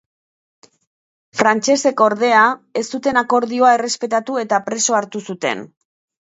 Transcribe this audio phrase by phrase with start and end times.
[1.41, 2.39] Frantsesek, ordea,
[2.81, 5.63] ez zuten akordioa errespetatu eta preso hartu zuten.